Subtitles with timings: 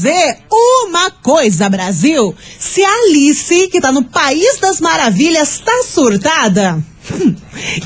[0.00, 2.34] dizer uma coisa, Brasil.
[2.58, 6.82] Se a Alice, que tá no País das Maravilhas, tá surtada.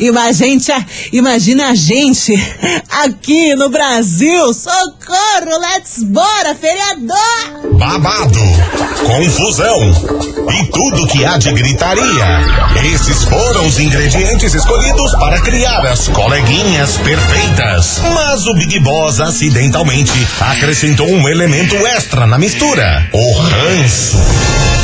[0.01, 2.33] Imagina, imagina a gente
[3.03, 4.53] aqui no Brasil.
[4.55, 7.79] Socorro, let's bora, feriador!
[7.79, 8.39] Babado,
[9.05, 12.85] confusão e tudo que há de gritaria.
[12.95, 18.01] Esses foram os ingredientes escolhidos para criar as coleguinhas perfeitas.
[18.15, 24.84] Mas o Big Boss acidentalmente acrescentou um elemento extra na mistura: o ranço.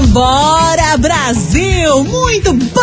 [0.00, 2.04] Vambora, Brasil!
[2.04, 2.80] Muito bom!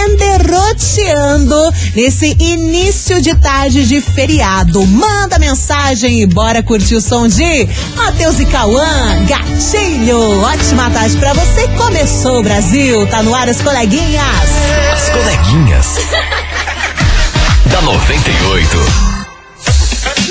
[0.07, 1.55] enderroteando
[1.95, 4.83] nesse início de tarde de feriado.
[4.87, 10.41] Manda mensagem e bora curtir o som de Matheus e Cauã, Gatilho.
[10.41, 11.67] Ótima tarde pra você.
[11.77, 14.49] Começou o Brasil, tá no ar as coleguinhas.
[14.93, 15.58] As coleguinhas.
[17.65, 19.08] da 98.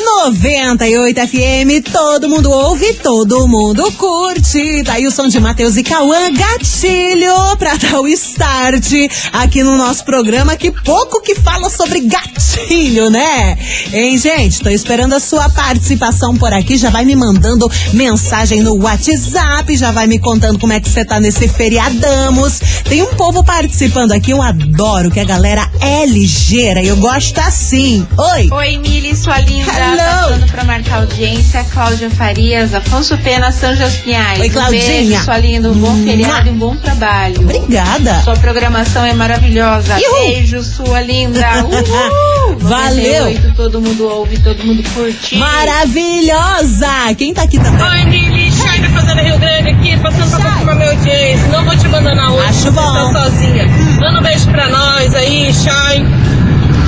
[0.05, 4.83] 98 FM, todo mundo ouve, todo mundo curte.
[4.83, 8.93] Daí o som de Matheus e Cauã, gatilho, pra dar o start
[9.33, 13.59] aqui no nosso programa, que pouco que fala sobre gatilho, né?
[13.93, 14.61] Hein, gente?
[14.61, 19.91] Tô esperando a sua participação por aqui, já vai me mandando mensagem no WhatsApp, já
[19.91, 22.61] vai me contando como é que você tá nesse feriadamos.
[22.89, 27.39] Tem um povo participando aqui, eu adoro, que a galera é ligeira e eu gosto
[27.39, 28.07] assim.
[28.17, 28.49] Oi!
[28.51, 29.88] Oi, Mili, sua linda.
[29.89, 29.99] Hello.
[29.99, 34.41] Tá falando pra marcar audiência, Cláudia Farias, Afonso Pena, São Jospinhais.
[34.41, 34.83] Oi, Claudinha.
[34.83, 36.07] Um beijo, sua linda, um bom Mua.
[36.07, 37.41] feriado e um bom trabalho.
[37.41, 38.21] Obrigada.
[38.23, 39.99] Sua programação é maravilhosa.
[40.01, 40.13] Ihu.
[40.29, 41.47] Beijo, sua linda.
[41.65, 42.59] Uhul.
[42.59, 43.25] Valeu.
[43.25, 45.37] 98, todo mundo ouve, todo mundo curte.
[45.37, 47.15] Maravilhosa!
[47.17, 47.83] Quem tá aqui também?
[47.87, 51.47] Oi, Mili, Chay da Fazenda Rio Grande aqui, passando pra confirmar meu audiência.
[51.49, 53.13] Não vou te abandonar hoje, Acho você bom.
[53.13, 53.67] tá sozinha.
[54.01, 55.99] Manda um beijo pra nós aí, Chay,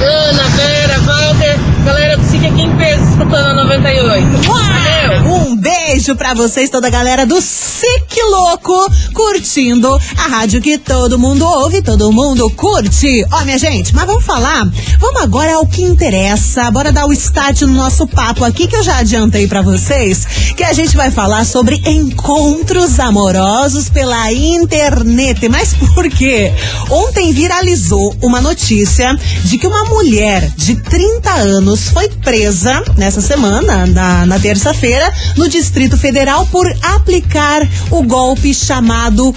[0.03, 4.27] Ana, Vera, Walter, galera do SIC aqui em peso, escutando a 98.
[4.47, 5.51] Valeu!
[5.51, 11.19] Um beijo pra vocês, toda a galera do SIC Louco, curtindo a rádio que todo
[11.19, 13.25] mundo ouve, todo mundo curte.
[13.33, 14.69] Ó, minha gente, mas vamos falar?
[14.99, 16.71] Vamos agora ao que interessa.
[16.71, 20.27] Bora dar o start no nosso papo aqui, que eu já adiantei pra vocês,
[20.57, 25.49] que a gente vai falar sobre encontros amorosos pela internet.
[25.49, 26.53] Mas por quê?
[26.91, 33.87] Ontem viralizou uma notícia de que uma mulher de 30 anos foi presa nessa semana,
[33.87, 39.35] na, na terça-feira, no Distrito Federal por aplicar o golpe chamado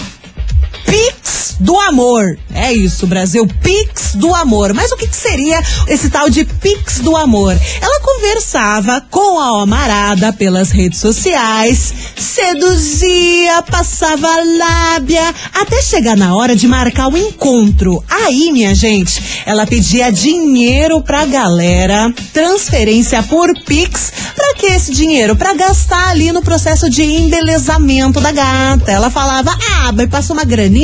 [0.94, 2.38] Pix do amor.
[2.54, 3.48] É isso, Brasil.
[3.64, 4.74] Pix do amor.
[4.76, 7.58] Mas o que, que seria esse tal de Pix do amor?
[7.82, 16.56] Ela conversava com a amarada pelas redes sociais, seduzia, passava lábia, até chegar na hora
[16.56, 18.04] de marcar o encontro.
[18.08, 24.14] Aí, minha gente, ela pedia dinheiro pra galera, transferência por Pix.
[24.36, 25.36] Pra que esse dinheiro?
[25.36, 28.92] Pra gastar ali no processo de embelezamento da gata.
[28.92, 30.83] Ela falava, ah, mas passa uma graninha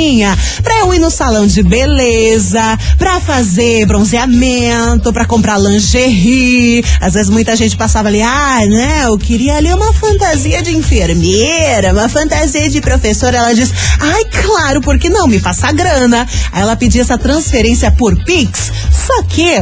[0.63, 6.83] pra eu ir no salão de beleza, pra fazer bronzeamento, pra comprar lingerie.
[7.01, 11.93] Às vezes muita gente passava ali, ah, né, eu queria ali uma fantasia de enfermeira,
[11.93, 13.37] uma fantasia de professora.
[13.37, 15.27] Ela diz, ai, claro, por que não?
[15.27, 16.27] Me passa a grana.
[16.51, 18.71] Aí ela pedia essa transferência por Pix,
[19.07, 19.59] só que,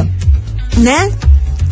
[0.76, 1.10] né,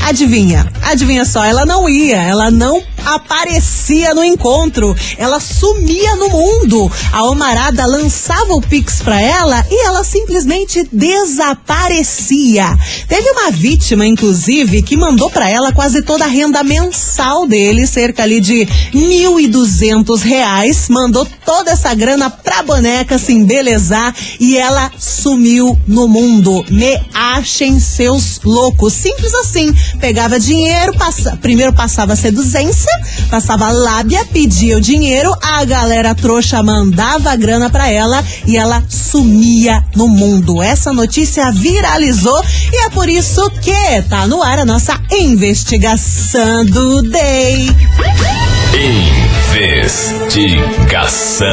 [0.01, 0.67] Adivinha?
[0.83, 6.91] Adivinha só, ela não ia, ela não aparecia no encontro, ela sumia no mundo.
[7.13, 12.77] A Omarada lançava o Pix pra ela e ela simplesmente desaparecia.
[13.09, 18.23] Teve uma vítima, inclusive, que mandou pra ela quase toda a renda mensal dele, cerca
[18.23, 24.57] ali de mil e duzentos reais, mandou toda essa grana pra boneca se embelezar e
[24.57, 26.65] ela sumiu no mundo.
[26.69, 28.93] Me achem seus loucos.
[28.93, 32.91] Simples assim pegava dinheiro, passa, primeiro passava seduzência,
[33.31, 38.83] passava lábia, pedia o dinheiro, a galera trouxa mandava a grana pra ela e ela
[38.89, 40.63] sumia no mundo.
[40.63, 47.03] Essa notícia viralizou e é por isso que tá no ar a nossa investigação do
[47.03, 47.69] Day.
[49.55, 51.47] Investigação.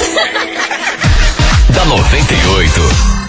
[1.75, 3.20] da 98.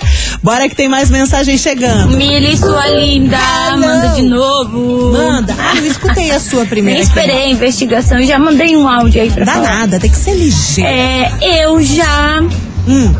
[0.44, 2.16] Bora que tem mais mensagem chegando.
[2.18, 5.12] Mili, sua linda, Ah, manda de novo.
[5.14, 5.56] Manda.
[5.58, 7.00] Ah, eu escutei a sua Nem primeira.
[7.00, 7.08] aqui.
[7.10, 9.70] esperei a investigação e já mandei um áudio aí pra Dá falar.
[9.80, 10.90] nada, tem que ser ligeiro.
[10.90, 11.32] É,
[11.64, 12.42] eu já,
[12.88, 13.14] Hum,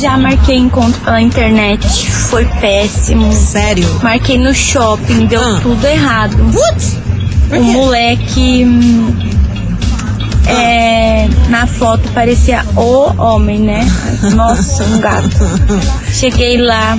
[0.00, 3.32] já marquei encontro pela internet, foi péssimo.
[3.32, 3.86] sério.
[4.02, 5.58] Marquei no shopping, deu Ah.
[5.62, 6.36] tudo errado.
[6.52, 6.96] Putz,
[7.54, 9.14] O moleque hum,
[10.46, 13.80] é, na foto parecia o homem, né?
[14.34, 15.28] Nossa, um gato.
[16.12, 16.98] Cheguei lá,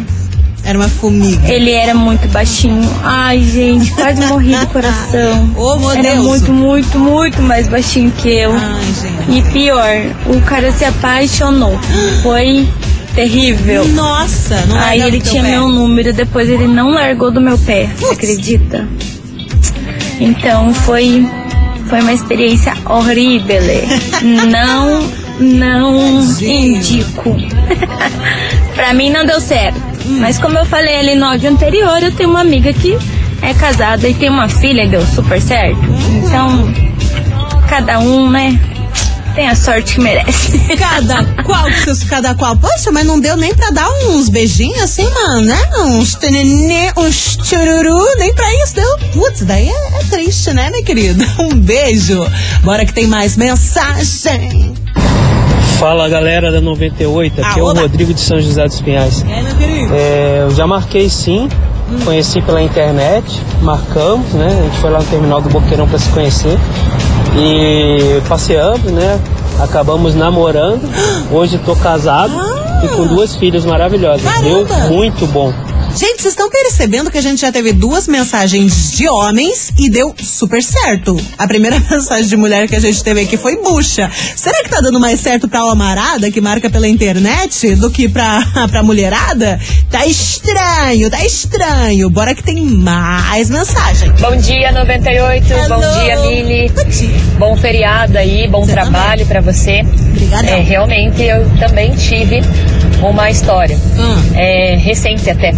[0.63, 1.47] Era uma formiga.
[1.51, 2.89] ele era muito baixinho.
[3.03, 5.49] Ai, gente, quase morri do coração.
[5.57, 6.25] Ô, meu Era Deus.
[6.25, 8.51] muito, muito, muito mais baixinho que eu.
[8.53, 8.83] Ai,
[9.29, 9.37] gente.
[9.37, 9.97] E pior,
[10.27, 11.77] o cara se apaixonou.
[12.21, 12.67] Foi
[13.13, 13.87] terrível.
[13.89, 15.49] Nossa, não Aí ele tinha pé.
[15.51, 17.87] meu número, depois ele não largou do meu pé.
[17.99, 18.87] Você acredita?
[20.19, 21.27] Então foi
[21.93, 23.61] foi uma experiência horrível.
[24.23, 25.07] Não,
[25.39, 27.37] não indico.
[28.73, 29.77] pra mim não deu certo.
[30.03, 30.17] Hum.
[30.19, 32.97] Mas como eu falei ali no áudio anterior, eu tenho uma amiga que
[33.43, 35.77] é casada e tem uma filha e deu super certo.
[35.81, 36.23] Uhum.
[36.25, 36.73] Então,
[37.69, 38.59] cada um, né?
[39.33, 40.59] Tem a sorte que merece.
[40.77, 42.55] Cada qual seus cada qual.
[42.55, 45.57] Poxa, mas não deu nem pra dar uns beijinhos assim, mano, né?
[45.85, 48.97] Uns tenenê, uns chururu, nem pra isso deu.
[49.13, 51.25] Putz, daí é, é triste, né, minha querida?
[51.39, 52.25] Um beijo.
[52.63, 54.73] Bora que tem mais mensagem.
[55.79, 57.73] Fala galera da 98, aqui é o.
[57.73, 59.25] Rodrigo de São José dos Pinhais.
[59.27, 59.93] É, meu querido.
[59.93, 61.49] É, eu já marquei sim,
[62.05, 64.47] conheci pela internet, marcamos, né?
[64.47, 66.57] A gente foi lá no terminal do Boqueirão para se conhecer
[67.37, 69.19] e passeamos, né?
[69.59, 70.81] Acabamos namorando.
[71.31, 72.33] Hoje tô casado
[72.83, 74.23] e com duas filhas maravilhosas.
[74.41, 74.87] Deu Caramba.
[74.89, 75.53] muito bom.
[75.95, 80.13] Gente, vocês estão percebendo que a gente já teve duas mensagens de homens e deu
[80.19, 81.15] super certo.
[81.37, 84.09] A primeira mensagem de mulher que a gente teve aqui foi bucha.
[84.35, 88.43] Será que tá dando mais certo pra homarada que marca pela internet do que pra,
[88.71, 89.59] pra mulherada?
[89.91, 92.09] Tá estranho, tá estranho.
[92.09, 94.11] Bora que tem mais mensagem.
[94.19, 95.53] Bom dia, 98.
[95.53, 95.69] Hello.
[95.69, 96.69] Bom dia, Mili.
[96.69, 97.09] Bom dia.
[97.37, 99.81] Bom feriado aí, bom Você trabalho pra você.
[100.09, 100.49] Obrigada.
[100.49, 102.41] É, realmente eu também tive
[102.99, 103.77] uma história.
[103.77, 104.33] Hum.
[104.35, 105.53] É, recente até.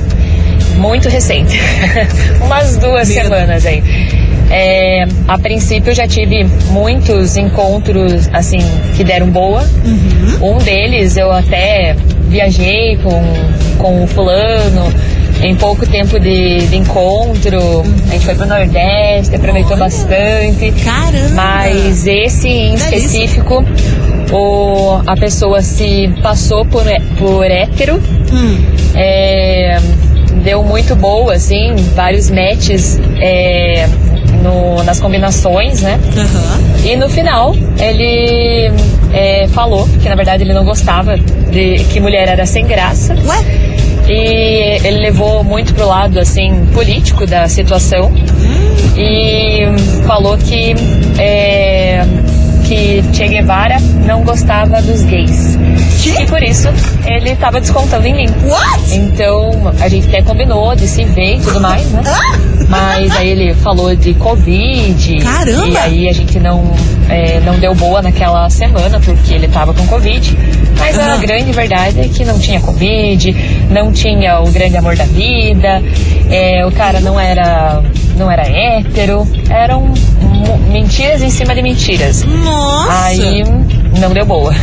[0.77, 1.59] Muito recente.
[2.41, 3.23] Umas duas Meu.
[3.23, 3.83] semanas aí.
[4.51, 8.59] É, a princípio eu já tive muitos encontros assim
[8.95, 9.63] que deram boa.
[9.85, 10.55] Uhum.
[10.55, 11.95] Um deles eu até
[12.27, 13.23] viajei com,
[13.77, 14.93] com o fulano
[15.41, 17.83] em pouco tempo de, de encontro.
[18.07, 19.79] A gente foi pro Nordeste, aproveitou Olha.
[19.85, 20.71] bastante.
[20.83, 21.33] Caramba.
[21.33, 23.65] Mas esse em específico,
[24.31, 27.95] o, a pessoa se passou por, hé- por hétero.
[28.31, 28.57] Hum.
[28.95, 29.77] É,
[30.43, 33.87] deu muito boa, assim, vários matches é,
[34.43, 35.99] no- nas combinações, né?
[36.17, 36.59] Aham.
[36.85, 38.71] E no final, ele
[39.13, 43.15] é, falou que na verdade ele não gostava de que mulher era sem graça.
[43.25, 43.43] Ué?
[44.07, 48.11] E ele levou muito pro lado, assim, político da situação.
[48.95, 49.61] E
[50.05, 50.75] falou que,
[51.17, 52.05] é,
[52.65, 55.57] que Che Guevara não gostava dos gays.
[56.01, 56.23] Que?
[56.23, 56.67] E por isso
[57.05, 58.27] ele estava descontando em mim.
[58.45, 58.93] What?
[58.93, 62.01] Então a gente até combinou de se ver e tudo mais, né?
[62.05, 62.55] Ah!
[62.67, 65.17] Mas aí ele falou de Covid.
[65.19, 65.67] Caramba!
[65.67, 66.63] E aí a gente não,
[67.09, 70.35] é, não deu boa naquela semana porque ele tava com Covid.
[70.77, 73.35] Mas a grande verdade é que não tinha Covid,
[73.69, 75.81] não tinha o grande amor da vida,
[76.29, 77.81] é, o cara não era,
[78.15, 79.93] não era hétero, eram
[80.71, 82.23] mentiras em cima de mentiras.
[82.23, 83.05] Nossa.
[83.05, 83.43] Aí
[83.99, 84.53] não deu boa.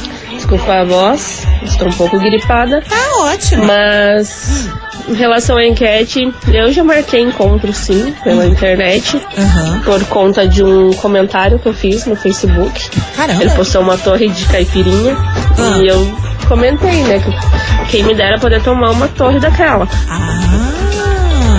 [0.49, 2.81] Desculpa a voz, estou um pouco gripada.
[2.81, 3.67] Tá ótimo.
[3.67, 4.67] Mas,
[5.07, 9.21] em relação à enquete, eu já marquei encontro sim, pela internet.
[9.37, 9.83] Aham.
[9.85, 12.89] Por conta de um comentário que eu fiz no Facebook.
[13.15, 13.43] Caramba.
[13.43, 15.15] Ele postou uma torre de caipirinha.
[15.59, 15.83] Ah.
[15.83, 16.17] E eu
[16.49, 17.19] comentei, né?
[17.19, 19.87] Que quem me dera poder tomar uma torre daquela.
[20.09, 20.79] Ah.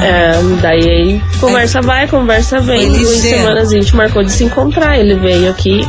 [0.03, 0.31] É,
[0.63, 2.91] daí conversa vai, conversa vem.
[2.91, 4.98] Duas semanas a gente marcou de se encontrar.
[4.98, 5.86] Ele veio aqui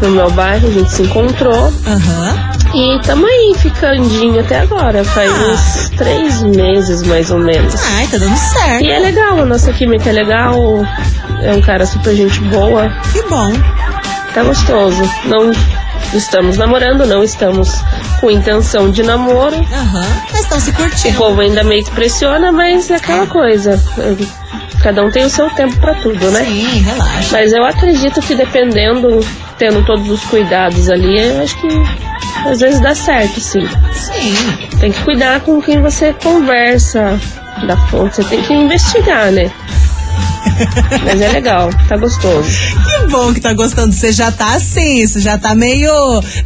[0.00, 1.72] no meu bairro, a gente se encontrou.
[1.86, 2.50] Aham.
[2.74, 5.02] E tamo aí, ficandinho até agora.
[5.04, 5.52] Faz Ah.
[5.52, 7.74] uns três meses, mais ou menos.
[7.96, 8.84] Ai, tá dando certo.
[8.84, 10.56] E é legal, a nossa química é legal.
[11.42, 12.90] É um cara super gente boa.
[13.12, 13.52] Que bom.
[14.34, 15.02] Tá gostoso.
[15.24, 15.50] Não
[16.14, 17.74] estamos namorando, não estamos
[18.20, 19.56] com intenção de namoro.
[19.56, 20.06] Aham.
[20.30, 21.16] Mas estão se O curtindo.
[21.18, 23.80] povo ainda meio que pressiona, mas é aquela coisa.
[24.80, 26.44] Cada um tem o seu tempo pra tudo, né?
[26.44, 27.28] Sim, relaxa.
[27.32, 29.20] Mas eu acredito que dependendo,
[29.60, 31.68] tendo todos os cuidados ali, eu acho que
[32.48, 33.68] às vezes dá certo, sim.
[33.92, 34.78] Sim.
[34.80, 37.20] Tem que cuidar com quem você conversa
[37.66, 38.16] da fonte.
[38.16, 39.52] Você tem que investigar, né?
[41.04, 42.48] Mas é legal, tá gostoso.
[42.84, 43.92] Que bom que tá gostando.
[43.92, 45.92] Você já tá assim, você já tá meio,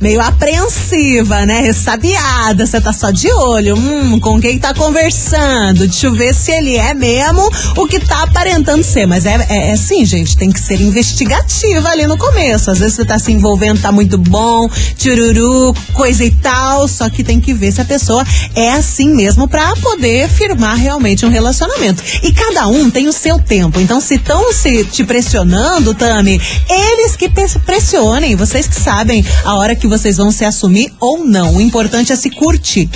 [0.01, 1.61] meio apreensiva, né?
[1.61, 2.67] Ressabiada.
[2.67, 3.77] Você tá só de olho.
[3.77, 5.87] Hum, com quem tá conversando?
[5.87, 9.07] Deixa eu ver se ele é mesmo o que tá aparentando ser.
[9.07, 12.71] Mas é, é, é assim, gente, tem que ser investigativa ali no começo.
[12.71, 16.89] Às vezes você tá se envolvendo, tá muito bom, tchururu, coisa e tal.
[16.89, 18.25] Só que tem que ver se a pessoa
[18.55, 22.03] é assim mesmo pra poder firmar realmente um relacionamento.
[22.23, 23.81] E cada um tem o seu tempo.
[23.85, 27.31] Então, se estão se te pressionando, Tami, eles que
[27.67, 31.57] pressionem, vocês que sabem a hora que vocês vão se assumir ou não.
[31.57, 32.88] O importante é se curtir.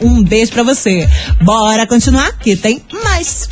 [0.00, 1.08] Um beijo pra você.
[1.40, 3.48] Bora continuar que tem mais.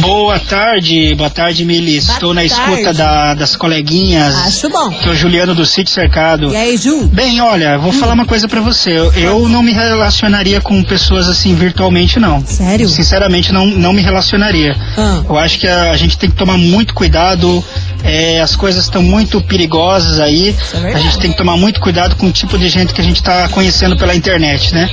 [0.00, 2.00] Boa tarde, boa tarde, Mili.
[2.00, 2.72] Boa Estou na tarde.
[2.72, 4.34] escuta da- das coleguinhas.
[4.46, 4.90] Acho bom.
[4.90, 6.52] Que é o Juliano do Sítio Cercado.
[6.52, 7.06] E aí, Ju?
[7.06, 8.90] Bem, olha, vou falar uma coisa pra você.
[8.90, 12.44] Eu, eu não me relacionaria com pessoas assim virtualmente, não.
[12.44, 12.88] Sério?
[12.88, 14.76] Sinceramente, não, não me relacionaria.
[14.96, 15.22] Ah.
[15.28, 17.64] Eu acho que a, a gente tem que tomar muito cuidado.
[18.04, 20.56] É, as coisas estão muito perigosas aí.
[20.74, 23.04] é a gente tem que tomar muito cuidado com o tipo de gente que a
[23.04, 24.88] gente está conhecendo pela internet, né?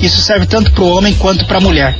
[0.00, 0.06] É.
[0.06, 1.96] Isso serve tanto para o homem quanto para a mulher.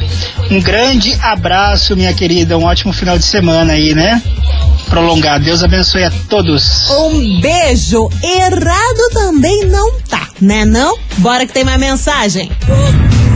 [0.51, 2.59] Um grande abraço, minha querida.
[2.59, 4.23] Um ótimo final de semana aí, né?
[4.89, 5.45] Prolongado.
[5.45, 6.91] Deus abençoe a todos.
[6.91, 8.09] Um beijo.
[8.23, 10.97] Errado também não tá, né não?
[11.19, 12.51] Bora que tem mais mensagem.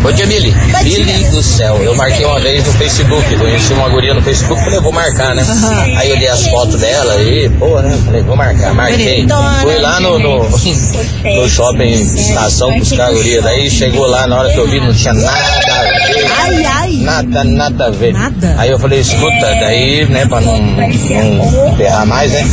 [0.02, 0.54] Bom dia, Mili.
[0.84, 1.76] Mili do céu.
[1.82, 3.36] Eu marquei uma vez no Facebook.
[3.36, 4.62] Conheci uma guria no Facebook.
[4.62, 5.42] Falei, vou marcar, né?
[5.42, 5.98] Aham.
[5.98, 7.98] Aí eu olhei as fotos dela e, pô, né?
[8.04, 8.72] Falei, vou marcar.
[8.74, 9.26] Marquei.
[9.62, 13.42] Fui lá no, no, no shopping estação buscar a guria.
[13.42, 16.30] Daí chegou lá, na hora que eu vi, não tinha nada a ver.
[16.38, 16.75] Ai, ai.
[17.06, 18.12] Nada, nada a ver.
[18.12, 18.56] Nada?
[18.58, 22.44] Aí eu falei, escuta, daí, né, pra não, não ferrar mais, né?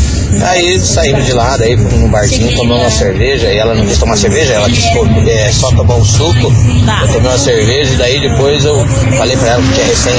[0.42, 3.98] Aí saímos de lá, daí fomos no barzinho, tomamos uma cerveja, e ela não quis
[3.98, 4.86] tomar cerveja, ela quis
[5.28, 6.54] é, só tomar um suco.
[6.86, 7.02] Tá.
[7.02, 8.86] Eu tomei uma cerveja e daí depois eu
[9.18, 10.14] falei pra ela que tinha recém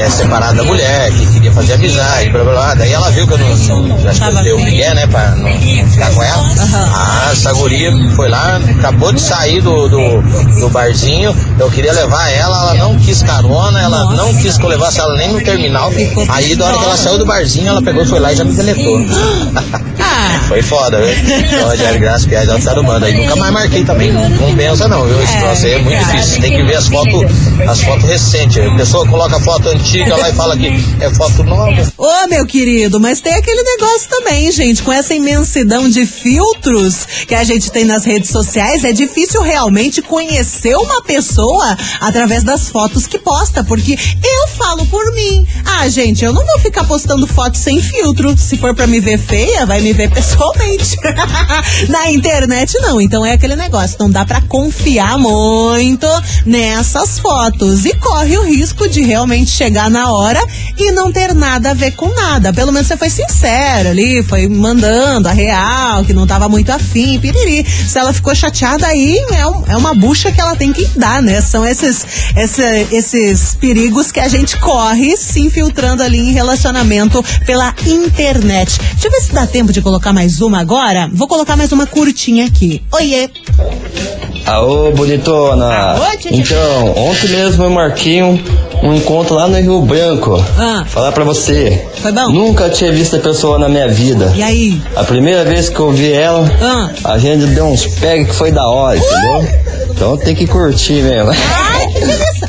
[0.00, 2.74] é, separado da mulher, que queria fazer amizade, blá blá blá.
[2.74, 3.56] Daí ela viu que eu não.
[3.56, 5.50] não acho que eu dei o Miguel, né, pra não
[5.90, 6.53] ficar com ela.
[7.44, 10.22] Essa guria foi lá, acabou de sair do, do,
[10.60, 14.16] do barzinho, eu queria levar ela, ela não quis carona, ela Nossa.
[14.16, 15.90] não quis que eu levasse ela nem no terminal.
[16.30, 18.54] Aí da hora que ela saiu do barzinho, ela pegou, foi lá e já me
[18.54, 18.96] deletou.
[20.48, 21.14] Foi foda, viu?
[21.44, 23.04] Então, Rogério Graça, piada ela tá arrumando.
[23.04, 25.22] Aí nunca mais marquei também, não, pensa não, viu?
[25.22, 26.40] Esse troço aí é muito difícil.
[26.40, 27.30] Tem que ver as fotos,
[27.68, 28.58] as fotos recentes.
[28.58, 30.68] A pessoa coloca foto antiga lá e fala que
[31.00, 31.92] é foto nova.
[31.96, 37.34] Ô, meu querido, mas tem aquele negócio também, gente, com essa imensidão de filtros que
[37.34, 43.06] a gente tem nas redes sociais, é difícil realmente conhecer uma pessoa através das fotos
[43.06, 45.46] que posta, porque eu falo por mim.
[45.64, 48.36] Ah, gente, eu não vou ficar postando fotos sem filtro.
[48.36, 50.96] Se for pra me ver feia, vai me ver pessoalmente.
[51.88, 56.06] Na internet não, então é aquele negócio, não dá pra confiar muito
[56.46, 60.40] nessas fotos e corre o risco de realmente chegar na hora
[60.78, 62.52] e não ter nada a ver com nada.
[62.52, 67.18] Pelo menos você foi sincero ali, foi mandando a real, que não tava muito afim,
[67.20, 67.64] piriri.
[67.88, 71.22] Se ela ficou chateada aí, é, um- é uma bucha que ela tem que dar,
[71.22, 71.40] né?
[71.40, 72.04] São esses,
[72.36, 78.78] esse- esses perigos que a gente corre se infiltrando ali em relacionamento pela internet.
[78.92, 81.10] Deixa eu ver se dá tempo de colocar mais uma agora.
[81.12, 82.80] Vou colocar mais uma curtinha aqui.
[82.92, 83.28] Oiê!
[84.46, 85.66] Aô, bonitona!
[85.92, 86.36] Aô, tia, tia.
[86.40, 88.38] Então, ontem mesmo eu marquei um,
[88.82, 90.42] um encontro lá no Rio Branco.
[90.58, 90.84] Ah.
[90.86, 91.86] Falar pra você.
[92.00, 92.28] Foi bom?
[92.30, 94.32] Nunca tinha visto a pessoa na minha vida.
[94.36, 94.80] E aí?
[94.94, 96.90] A primeira vez que eu vi ela, Ah.
[97.12, 99.48] a gente deu uns pegs que foi da hora, entendeu?
[99.90, 101.30] Então tem que curtir mesmo.
[101.30, 102.48] Ai, que delícia!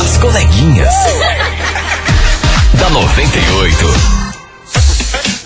[0.00, 0.94] As coleguinhas.
[2.78, 4.25] da 98.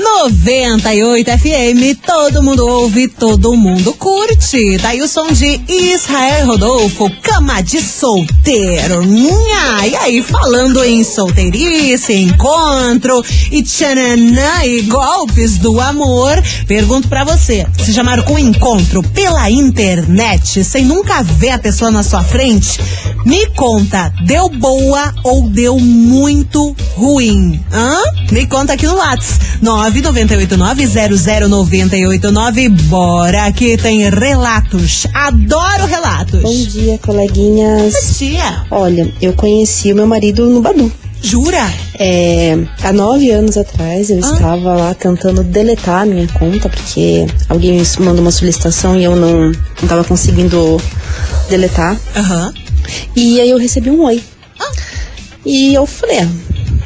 [0.00, 4.78] 98 FM, todo mundo ouve, todo mundo curte.
[4.78, 9.04] Tá aí o som de Israel Rodolfo, cama de solteiro.
[9.04, 9.86] Nha.
[9.86, 17.66] E aí, falando em solteirice, encontro e tchananã e golpes do amor, pergunto pra você,
[17.88, 22.80] já marcou um encontro pela internet, sem nunca ver a pessoa na sua frente?
[23.26, 27.62] Me conta, deu boa ou deu muito ruim?
[27.70, 28.02] Hã?
[28.32, 32.68] Me conta aqui no WhatsApp, 998900989.
[32.88, 35.06] Bora, que tem relatos.
[35.12, 36.40] Adoro relatos.
[36.42, 37.92] Bom dia, coleguinhas.
[37.94, 38.64] Bom dia.
[38.70, 40.90] Olha, eu conheci o meu marido no Badu.
[41.22, 41.70] Jura?
[41.98, 44.32] É, há nove anos atrás eu Ah.
[44.32, 49.14] estava lá tentando deletar a minha conta, porque alguém me mandou uma solicitação e eu
[49.14, 50.80] não, não tava conseguindo
[51.50, 51.94] deletar.
[52.16, 52.54] Aham.
[53.14, 54.22] E aí eu recebi um oi.
[55.44, 56.28] E eu falei, ah,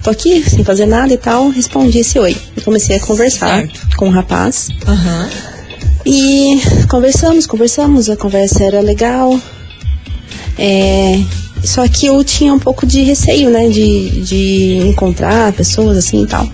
[0.05, 2.37] tô aqui sem fazer nada e tal, respondi esse oi.
[2.57, 4.69] E comecei a conversar com o rapaz.
[4.87, 5.31] Aham.
[6.07, 9.41] E conversamos, conversamos, a conversa era legal.
[10.59, 11.19] É,
[11.65, 13.69] só que eu tinha um pouco de receio, né?
[13.69, 16.47] De, de encontrar pessoas assim e tal.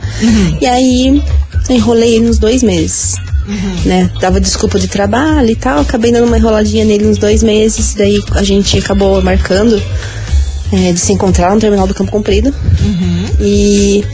[0.60, 1.20] E aí
[1.68, 3.16] enrolei ele uns dois meses.
[3.84, 4.08] Né?
[4.20, 5.80] Dava desculpa de trabalho e tal.
[5.80, 7.94] Acabei dando uma enroladinha nele uns dois meses.
[7.94, 9.82] Daí a gente acabou marcando
[10.72, 12.54] é, de se encontrar no terminal do Campo Comprido.
[13.40, 14.04] E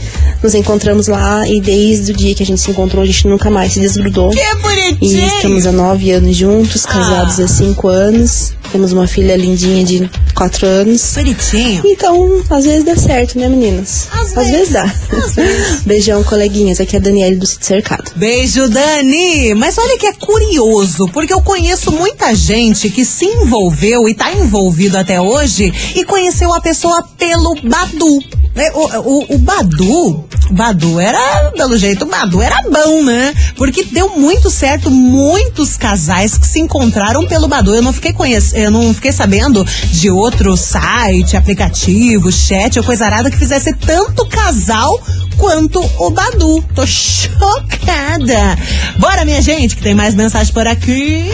[0.41, 3.49] nos encontramos lá e desde o dia que a gente se encontrou, a gente nunca
[3.49, 4.29] mais se desgrudou.
[4.29, 5.21] Que bonitinho!
[5.21, 8.53] E estamos há nove anos juntos, casados há cinco anos.
[8.71, 11.13] Temos uma filha lindinha de quatro anos.
[11.15, 11.81] Bonitinho.
[11.85, 14.07] Então, às vezes dá certo, né, meninas?
[14.11, 14.69] Às, vezes.
[14.69, 14.93] dá.
[15.85, 16.79] Beijão, coleguinhas.
[16.79, 18.11] Aqui é a Daniele do Sítio Cercado.
[18.15, 19.53] Beijo, Dani!
[19.55, 24.31] Mas olha que é curioso, porque eu conheço muita gente que se envolveu e tá
[24.31, 28.19] envolvido até hoje e conheceu a pessoa pelo Badu.
[28.55, 33.31] É, O, o, o Badu, o Badu era, pelo jeito, o Badu era bom, né?
[33.55, 37.75] Porque deu muito certo, muitos casais que se encontraram pelo Badu.
[37.75, 43.05] Eu não fiquei conhecendo, eu não fiquei sabendo de outro site, aplicativo, chat ou coisa
[43.05, 44.99] arada que fizesse tanto casal
[45.37, 46.63] quanto o Badu.
[46.73, 48.57] Tô chocada.
[48.97, 51.25] Bora, minha gente, que tem mais mensagem por aqui.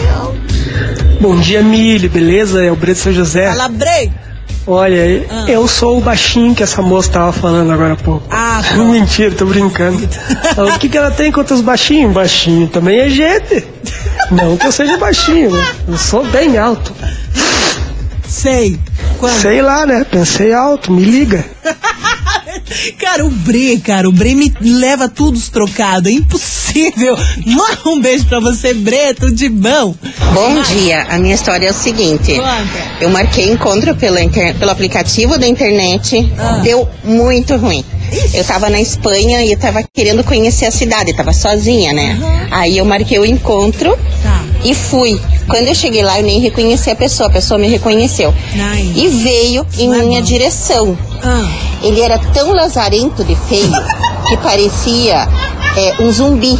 [1.20, 2.62] Bom dia, Mili, beleza?
[2.62, 3.48] É o Brito São José.
[3.48, 4.12] Fala, Brei.
[4.66, 5.44] Olha, Ah.
[5.46, 8.26] eu sou o baixinho que essa moça tava falando agora há pouco.
[8.30, 9.98] Ah, Mentira, tô brincando.
[10.56, 12.12] o que, que ela tem contra os baixinhos?
[12.14, 13.64] Baixinho também é gente.
[14.34, 15.74] Não que eu seja baixinho, né?
[15.88, 16.92] Eu sou bem alto.
[18.28, 18.78] Sei.
[19.40, 20.04] Sei lá, né?
[20.10, 21.44] Pensei alto, me liga.
[22.98, 26.08] Cara, o Bre, cara, o Bre me leva tudo trocado.
[26.08, 27.16] É impossível.
[27.46, 29.94] Manda um beijo pra você, Bre, tudo de bom.
[30.32, 32.32] Bom dia, a minha história é o seguinte.
[33.00, 37.84] Eu marquei encontro pela inter- pelo aplicativo da internet, deu muito ruim.
[38.32, 42.18] Eu tava na Espanha e eu tava querendo conhecer a cidade, tava sozinha, né?
[42.50, 43.96] Aí eu marquei o encontro
[44.64, 45.20] e fui.
[45.48, 48.32] Quando eu cheguei lá, eu nem reconheci a pessoa, a pessoa me reconheceu.
[48.96, 50.96] E veio em minha direção.
[51.82, 53.72] Ele era tão lazarento de feio
[54.26, 55.28] que parecia
[55.76, 56.58] é, um zumbi.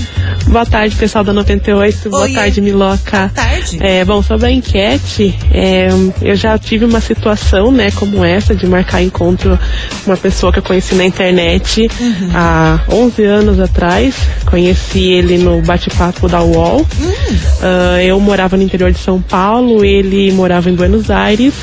[0.47, 2.09] Boa tarde, pessoal da 98.
[2.11, 2.35] Boa Oiê.
[2.35, 3.19] tarde, Miloca.
[3.19, 3.79] Boa tarde.
[3.81, 5.89] É, bom, sobre a enquete, é,
[6.23, 9.59] eu já tive uma situação, né, como essa, de marcar encontro
[10.05, 12.31] com uma pessoa que eu conheci na internet Uhum.
[12.35, 14.15] há 11 anos atrás.
[14.47, 16.81] Conheci ele no bate-papo da UOL.
[17.01, 17.37] Hum.
[17.63, 21.55] Ah, eu morava no interior de São Paulo, ele morava em Buenos Aires.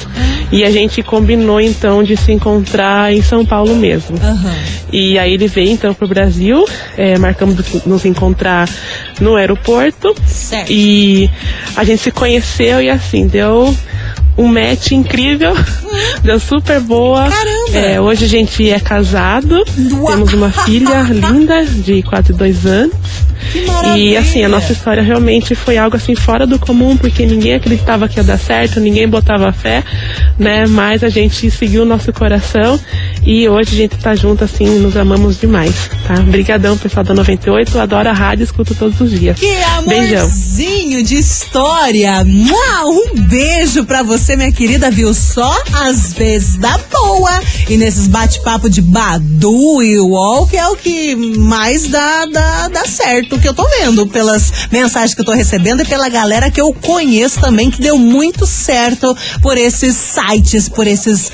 [0.52, 4.18] E a gente combinou então de se encontrar em São Paulo mesmo.
[4.92, 6.66] E aí ele veio então pro Brasil,
[6.98, 8.70] é, marcamos nos encontrar
[9.20, 10.16] no aeroporto.
[10.70, 11.30] E
[11.76, 13.76] a gente se conheceu e assim, deu
[14.38, 15.54] um match incrível,
[16.24, 17.28] deu super boa.
[17.74, 22.96] É, hoje a gente é casado, temos uma filha linda de quase dois anos.
[23.95, 28.08] E assim, a nossa história realmente foi algo assim fora do comum, porque ninguém acreditava
[28.08, 29.84] que ia dar certo, ninguém botava fé,
[30.38, 30.65] né?
[30.67, 32.80] Mas a gente seguiu o nosso coração
[33.26, 36.15] e hoje a gente tá junto assim, nos amamos demais, tá?
[36.15, 39.39] Obrigadão, pessoal da 98, adoro a rádio, escuto todos os dias.
[39.39, 39.54] Que
[39.88, 40.19] Beijão.
[40.19, 42.23] amorzinho de história.
[42.86, 45.13] Um beijo pra você, minha querida, viu?
[45.13, 47.41] Só às vezes da boa.
[47.69, 49.97] E nesses bate-papo de Badu e
[50.50, 55.16] que é o que mais dá, dá, dá certo, que eu tô vendo pelas mensagens
[55.16, 59.16] que eu tô recebendo e pela galera que eu conheço também, que deu muito certo
[59.42, 61.32] por esses sites, por esses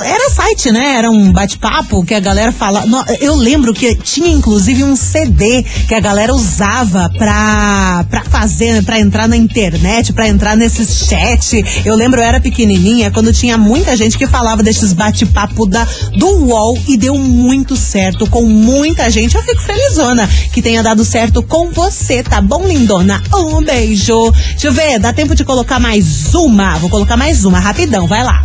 [0.00, 0.96] era site, né?
[0.96, 2.84] Era um bate-papo que a galera fala.
[3.20, 8.98] Eu lembro que tinha inclusive um CD que a galera usava pra, pra fazer, pra
[8.98, 11.64] entrar na internet, pra entrar nesses chat.
[11.84, 16.78] Eu lembro, eu era pequenininha, quando tinha muita gente que falava desses bate-papo do UOL
[16.86, 19.34] e deu muito certo com muita gente.
[19.34, 23.22] Eu fico felizona que tenha dado certo com você, tá bom, lindona?
[23.34, 24.32] Um beijo.
[24.50, 26.78] Deixa eu ver, dá tempo de colocar mais uma?
[26.78, 28.42] Vou colocar mais uma, rapidão, vai lá.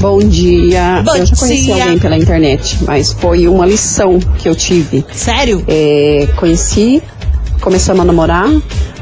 [0.00, 1.02] Bom dia.
[1.04, 1.82] Bom eu já conheci dia.
[1.82, 5.04] alguém pela internet, mas foi uma lição que eu tive.
[5.12, 5.64] Sério?
[5.66, 7.02] É, conheci,
[7.60, 8.50] começamos a namorar,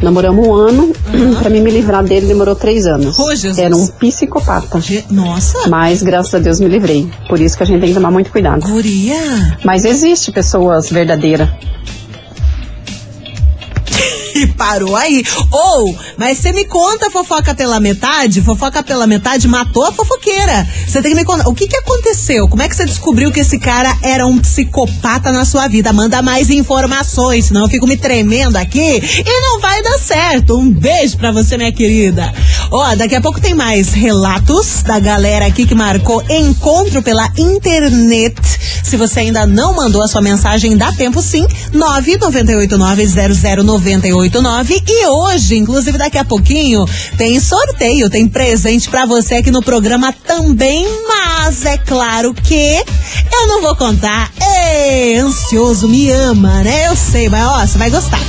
[0.01, 0.93] namoramos um ano.
[1.41, 3.19] Pra mim me livrar dele demorou três anos.
[3.19, 3.59] Oh, Jesus.
[3.59, 4.81] Era um psicopata.
[5.11, 5.69] Nossa.
[5.69, 7.09] Mas graças a Deus me livrei.
[7.29, 8.61] Por isso que a gente tem que tomar muito cuidado.
[8.61, 9.59] Guria.
[9.65, 11.49] Mas existe pessoas verdadeiras.
[14.47, 15.25] Parou aí.
[15.51, 20.67] Ou, mas você me conta a fofoca pela metade, fofoca pela metade matou a fofoqueira.
[20.87, 21.49] Você tem que me contar.
[21.49, 22.49] O que que aconteceu?
[22.49, 25.93] Como é que você descobriu que esse cara era um psicopata na sua vida?
[25.93, 30.59] Manda mais informações, senão eu fico me tremendo aqui e não vai dar certo.
[30.59, 32.33] Um beijo pra você, minha querida.
[32.71, 38.41] Ó, daqui a pouco tem mais relatos da galera aqui que marcou encontro pela internet.
[38.83, 41.47] Se você ainda não mandou a sua mensagem, dá tempo sim.
[41.75, 44.32] 998900989.
[44.89, 46.85] E hoje, inclusive daqui a pouquinho,
[47.19, 50.87] tem sorteio, tem presente pra você aqui no programa também.
[51.07, 52.83] Mas é claro que
[53.33, 54.31] eu não vou contar.
[54.41, 56.89] Ei, ansioso, me ama, né?
[56.89, 58.21] Eu sei, mas ó, você vai gostar.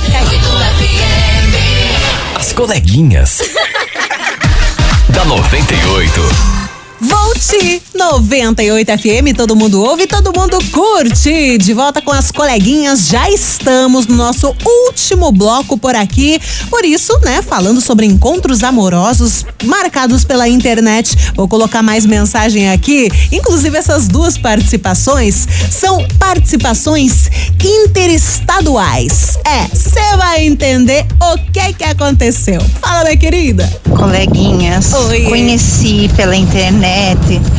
[2.36, 3.38] As coleguinhas.
[5.08, 6.63] da 98.
[7.04, 11.58] Volte 98 FM, todo mundo ouve, todo mundo curte.
[11.58, 14.54] De volta com as coleguinhas, já estamos no nosso
[14.86, 16.40] último bloco por aqui.
[16.70, 21.16] Por isso, né, falando sobre encontros amorosos marcados pela internet.
[21.34, 23.10] Vou colocar mais mensagem aqui.
[23.30, 27.30] Inclusive, essas duas participações são participações
[27.62, 29.38] interestaduais.
[29.44, 32.60] É, você vai entender o que que aconteceu.
[32.80, 33.80] Fala, minha querida.
[33.96, 35.24] Coleguinhas, Oi.
[35.24, 36.93] conheci pela internet,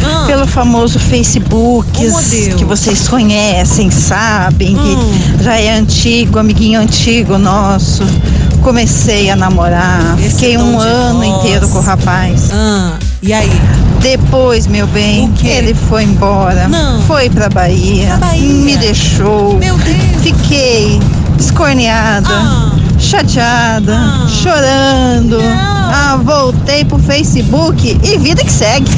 [0.04, 0.24] Ah.
[0.28, 5.12] pelo famoso Facebook, Oh, que vocês conhecem, sabem, Hum.
[5.38, 8.04] que já é antigo, amiguinho antigo nosso.
[8.62, 11.30] Comecei a namorar, Esse fiquei um ano voz.
[11.30, 12.50] inteiro com o rapaz.
[12.52, 13.52] Ah, e aí?
[14.02, 16.68] Depois, meu bem, ele foi embora.
[16.68, 17.02] Não.
[17.04, 18.64] Foi pra Bahia, Pra Bahia.
[18.64, 19.58] Me deixou.
[19.58, 19.96] Meu Deus.
[20.24, 21.00] Fiquei
[21.40, 22.72] escorneada, Ah.
[23.06, 23.96] Chateada,
[24.28, 25.38] chorando.
[25.40, 28.90] Ah, voltei pro Facebook e vida que segue.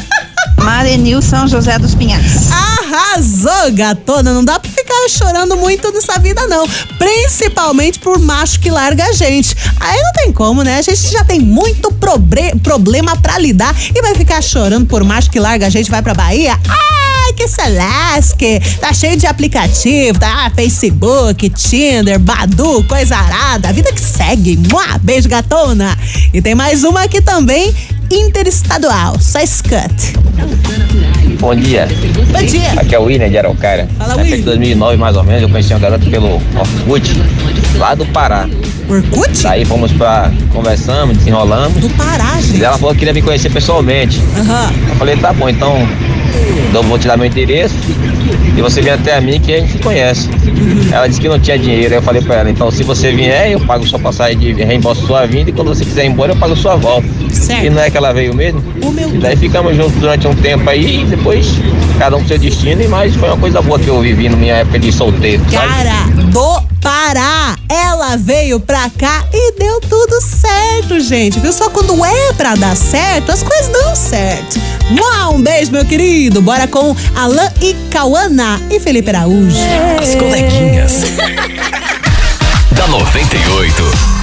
[0.64, 2.50] Marenil São José dos Pinhais.
[2.50, 4.32] Arrasou, gatona.
[4.32, 4.58] Não dá
[5.08, 6.66] chorando muito nessa vida, não.
[6.98, 9.56] Principalmente por macho que larga a gente.
[9.78, 10.78] Aí não tem como, né?
[10.78, 11.92] A gente já tem muito
[12.62, 16.14] problema pra lidar e vai ficar chorando por macho que larga a gente, vai pra
[16.14, 16.58] Bahia?
[16.68, 18.60] Ai, que se lasque.
[18.80, 20.50] Tá cheio de aplicativo, tá?
[20.54, 23.68] Facebook, Tinder, Badu, coisa arada.
[23.68, 24.56] A vida que segue.
[24.56, 25.96] Mua, beijo, gatona.
[26.32, 27.74] E tem mais uma aqui também,
[28.10, 29.18] interestadual.
[29.20, 30.14] Só escute.
[31.38, 31.88] Bom dia.
[32.32, 32.72] Bom dia.
[32.76, 33.88] Aqui é o William de Araucária.
[33.96, 37.12] Fala, Na época de 2009, mais ou menos, eu conheci uma garota pelo Orkut,
[37.76, 38.48] lá do Pará.
[38.88, 39.42] Orkut?
[39.42, 40.30] Daí fomos pra.
[40.52, 41.80] conversamos, desenrolamos.
[41.80, 42.58] Do Pará, gente.
[42.58, 44.20] E ela falou que queria me conhecer pessoalmente.
[44.36, 44.70] Aham.
[44.88, 45.76] Eu falei, tá bom, então
[46.68, 47.74] Então vou te dar meu endereço
[48.56, 50.28] e você vem até a mim que a gente se conhece.
[50.92, 53.52] Ela disse que não tinha dinheiro, aí eu falei pra ela, então se você vier,
[53.52, 56.36] eu pago sua passagem de reembolso sua vinda e quando você quiser ir embora, eu
[56.36, 57.08] pago sua volta.
[57.30, 57.64] Certo.
[57.64, 58.62] E não é que ela veio mesmo?
[59.12, 61.46] E daí ficamos juntos durante um tempo aí e depois
[61.98, 64.54] cada um seu destino, e mais foi uma coisa boa que eu vivi na minha
[64.56, 65.42] época de solteiro.
[65.50, 67.56] Cara do Pará.
[67.68, 71.38] Ela veio pra cá e deu tudo certo, gente.
[71.38, 71.52] Viu?
[71.52, 74.60] Só quando é pra dar certo, as coisas dão certo.
[75.40, 76.42] Um beijo, meu querido.
[76.42, 79.56] Bora com Alain e Cauana e Felipe Araújo.
[79.98, 81.02] As coleguinhas.
[82.76, 84.19] da 98.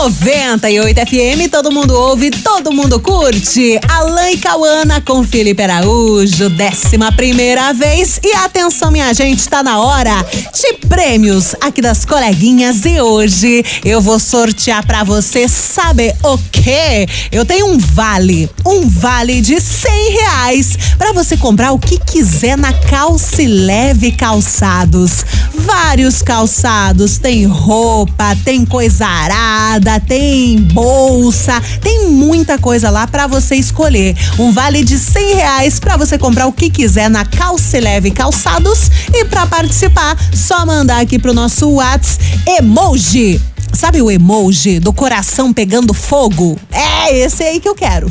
[0.00, 3.78] 98 FM, todo mundo ouve, todo mundo curte.
[3.86, 8.18] Alain Cauana com Felipe Araújo, décima primeira vez.
[8.24, 12.86] E atenção, minha gente, tá na hora de prêmios aqui das coleguinhas.
[12.86, 17.06] E hoje eu vou sortear pra você, sabe o quê?
[17.30, 22.56] Eu tenho um vale, um vale de 100 reais pra você comprar o que quiser
[22.56, 25.26] na Calce Leve Calçados.
[25.72, 33.54] Vários calçados, tem roupa, tem coisa arada, tem bolsa, tem muita coisa lá pra você
[33.54, 34.16] escolher.
[34.36, 38.90] Um vale de 100 reais pra você comprar o que quiser na Calce Leve Calçados.
[39.14, 43.40] E pra participar, só mandar aqui pro nosso WhatsApp emoji.
[43.72, 46.58] Sabe o emoji do coração pegando fogo?
[46.70, 48.08] É esse aí que eu quero.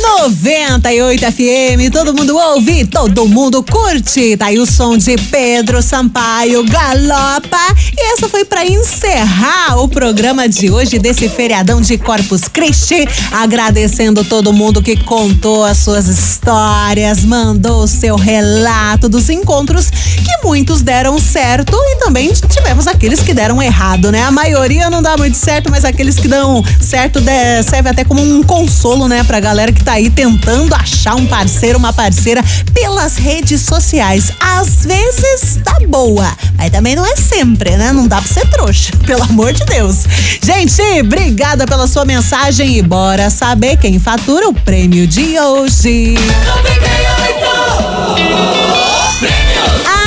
[0.00, 4.36] 98 FM, todo mundo ouve, todo mundo curte.
[4.36, 7.58] Tá aí o som de Pedro Sampaio Galopa.
[7.96, 13.06] E essa foi para encerrar o programa de hoje desse feriadão de Corpus Christi.
[13.30, 20.46] Agradecendo todo mundo que contou as suas histórias, mandou o seu relato dos encontros, que
[20.46, 24.22] muitos deram certo e também tivemos aqueles que deram errado, né?
[24.22, 27.20] A maioria não dá muito certo, mas aqueles que dão certo
[27.64, 31.78] serve até como um consolo, né, pra galera que tá aí tentando achar um parceiro,
[31.78, 32.42] uma parceira
[32.72, 34.32] pelas redes sociais.
[34.40, 37.92] Às vezes tá boa, mas também não é sempre, né?
[37.92, 40.04] Não dá pra ser trouxa, pelo amor de Deus.
[40.42, 46.14] Gente, obrigada pela sua mensagem e bora saber quem fatura o prêmio de hoje.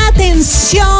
[0.07, 0.96] Atenção,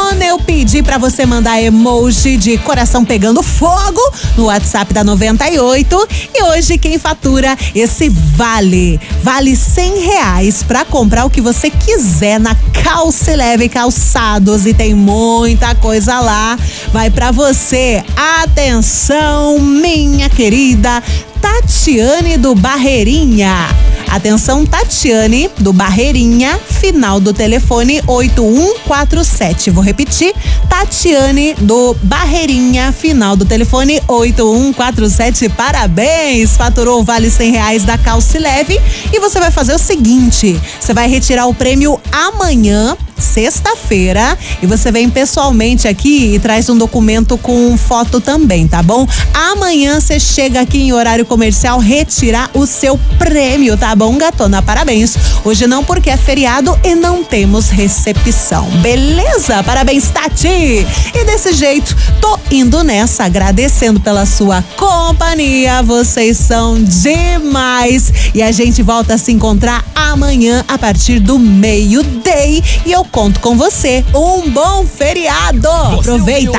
[0.48, 4.00] eu pedi pra você mandar emoji de coração pegando fogo
[4.36, 11.26] no WhatsApp da 98 e hoje quem fatura esse vale, vale 100 reais pra comprar
[11.26, 16.58] o que você quiser na Calce Leve Calçados e tem muita coisa lá,
[16.92, 18.02] vai pra você.
[18.42, 21.02] Atenção, minha querida
[21.40, 23.68] Tatiane do Barreirinha.
[24.10, 29.70] Atenção, Tatiane do Barreirinha, final do telefone 8147.
[29.70, 30.34] Vou repetir,
[30.68, 35.50] Tatiane do Barreirinha, final do telefone 8147.
[35.50, 36.56] Parabéns!
[36.56, 38.80] Faturou o Vale 100 reais da Calce Leve
[39.12, 44.90] e você vai fazer o seguinte: você vai retirar o prêmio amanhã sexta-feira e você
[44.90, 49.06] vem pessoalmente aqui e traz um documento com foto também, tá bom?
[49.32, 54.62] Amanhã você chega aqui em horário comercial retirar o seu prêmio, tá bom, gatona?
[54.62, 55.16] Parabéns.
[55.44, 58.64] Hoje não porque é feriado e não temos recepção.
[58.82, 59.62] Beleza?
[59.62, 60.48] Parabéns, Tati.
[60.48, 65.82] E desse jeito, tô indo nessa agradecendo pela sua companhia.
[65.82, 68.12] Vocês são demais.
[68.34, 73.40] E a gente volta a se encontrar amanhã a partir do meio-day e eu conto
[73.40, 74.04] com você.
[74.14, 75.68] Um bom feriado.
[75.68, 76.58] Aproveita.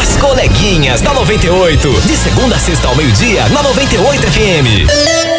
[0.00, 2.00] As coleguinhas da 98.
[2.02, 5.29] De segunda a sexta ao meio-dia, na 98 FM.